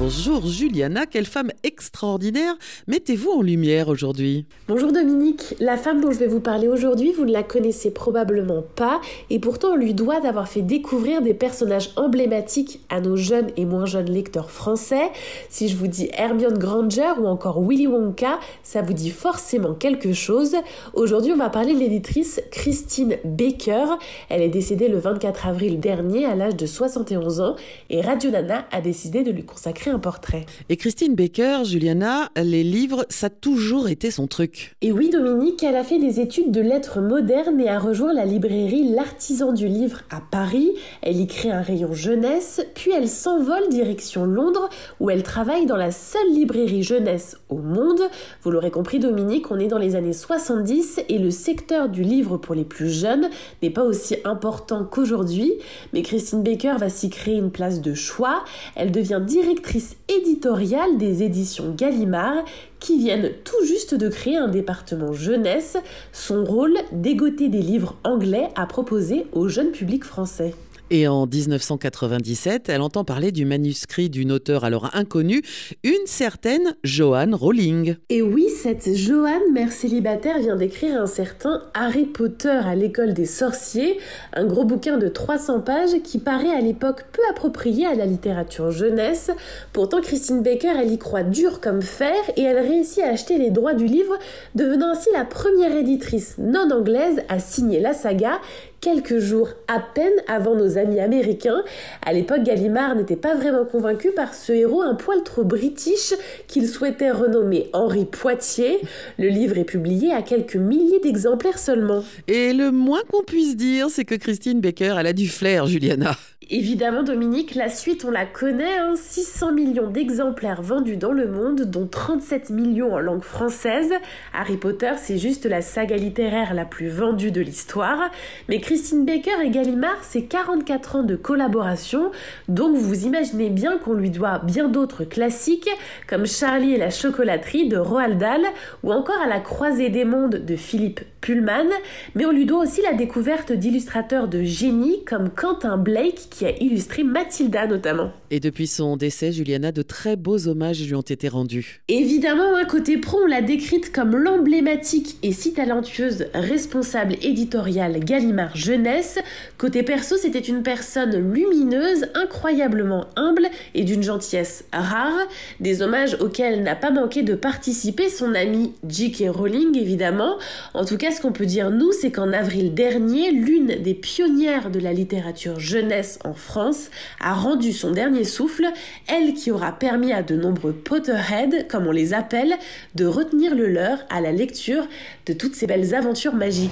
[0.00, 2.54] Bonjour Juliana, quelle femme extraordinaire
[2.86, 4.46] mettez-vous en lumière aujourd'hui?
[4.68, 8.62] Bonjour Dominique, la femme dont je vais vous parler aujourd'hui, vous ne la connaissez probablement
[8.76, 13.48] pas et pourtant on lui doit d'avoir fait découvrir des personnages emblématiques à nos jeunes
[13.56, 15.10] et moins jeunes lecteurs français.
[15.48, 20.12] Si je vous dis Hermione Granger ou encore Willy Wonka, ça vous dit forcément quelque
[20.12, 20.54] chose.
[20.94, 23.96] Aujourd'hui on va parler de l'éditrice Christine Baker.
[24.28, 27.56] Elle est décédée le 24 avril dernier à l'âge de 71 ans
[27.90, 30.46] et Radio Nana a décidé de lui consacrer un portrait.
[30.68, 34.74] Et Christine Baker, Juliana, les livres, ça a toujours été son truc.
[34.82, 38.24] Et oui, Dominique, elle a fait des études de lettres modernes et a rejoint la
[38.24, 40.72] librairie L'Artisan du Livre à Paris.
[41.02, 44.68] Elle y crée un rayon jeunesse, puis elle s'envole direction Londres,
[45.00, 48.00] où elle travaille dans la seule librairie jeunesse au monde.
[48.42, 52.36] Vous l'aurez compris, Dominique, on est dans les années 70 et le secteur du livre
[52.36, 53.28] pour les plus jeunes
[53.62, 55.52] n'est pas aussi important qu'aujourd'hui.
[55.92, 58.44] Mais Christine Baker va s'y créer une place de choix.
[58.76, 59.77] Elle devient directrice
[60.08, 62.44] éditoriale des éditions Gallimard
[62.80, 65.76] qui viennent tout juste de créer un département jeunesse.
[66.12, 70.54] Son rôle, dégoter des livres anglais à proposer au jeune public français.
[70.90, 75.42] Et en 1997, elle entend parler du manuscrit d'une auteure alors inconnue,
[75.84, 77.96] une certaine Joanne Rowling.
[78.08, 83.26] Et oui, cette Joanne, mère célibataire, vient d'écrire un certain Harry Potter à l'école des
[83.26, 83.98] sorciers,
[84.32, 88.70] un gros bouquin de 300 pages qui paraît à l'époque peu approprié à la littérature
[88.70, 89.30] jeunesse.
[89.74, 93.50] Pourtant, Christine Baker, elle y croit dur comme fer et elle réussit à acheter les
[93.50, 94.16] droits du livre,
[94.54, 98.40] devenant ainsi la première éditrice non anglaise à signer la saga
[98.80, 101.62] quelques jours à peine avant nos amis américains.
[102.04, 106.14] À l'époque, Gallimard n'était pas vraiment convaincu par ce héros un poil trop british
[106.46, 108.80] qu'il souhaitait renommer Henri Poitiers.
[109.18, 112.04] Le livre est publié à quelques milliers d'exemplaires seulement.
[112.26, 116.16] Et le moins qu'on puisse dire, c'est que Christine Baker, elle a du flair, Juliana.
[116.50, 119.52] Évidemment, Dominique, la suite, on la connaît, 600 hein.
[119.52, 123.92] millions d'exemplaires vendus dans le monde, dont 37 millions en langue française.
[124.32, 128.10] Harry Potter, c'est juste la saga littéraire la plus vendue de l'histoire.
[128.48, 132.12] Mais Christine Baker et Gallimard, c'est 44 ans de collaboration,
[132.48, 135.68] donc vous imaginez bien qu'on lui doit bien d'autres classiques,
[136.06, 138.40] comme Charlie et la chocolaterie de Roald Dahl,
[138.82, 141.68] ou encore à la croisée des mondes de Philippe Pullman,
[142.14, 146.56] mais on lui doit aussi la découverte d'illustrateurs de génie comme Quentin Blake qui a
[146.56, 148.12] illustré Mathilda notamment.
[148.30, 151.82] Et depuis son décès, Juliana, de très beaux hommages lui ont été rendus.
[151.88, 158.56] Évidemment, un côté pro, on l'a décrite comme l'emblématique et si talentueuse responsable éditoriale Gallimard
[158.56, 159.18] Jeunesse.
[159.58, 165.18] Côté perso, c'était une personne lumineuse, incroyablement humble et d'une gentillesse rare.
[165.60, 169.24] Des hommages auxquels n'a pas manqué de participer son ami J.K.
[169.28, 170.38] Rowling, évidemment.
[170.72, 174.70] En tout cas, ce qu'on peut dire, nous, c'est qu'en avril dernier, l'une des pionnières
[174.70, 176.90] de la littérature jeunesse en France
[177.20, 178.66] a rendu son dernier souffle,
[179.08, 182.54] elle qui aura permis à de nombreux Potterheads, comme on les appelle,
[182.94, 184.86] de retenir le leur à la lecture
[185.26, 186.70] de toutes ces belles aventures magiques.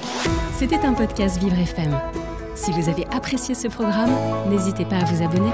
[0.57, 1.99] C'était un podcast Vivre FM.
[2.55, 4.15] Si vous avez apprécié ce programme,
[4.49, 5.51] n'hésitez pas à vous abonner.